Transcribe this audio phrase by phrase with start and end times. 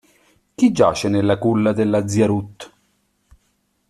[0.55, 2.71] Chi giace nella culla della zia Ruth?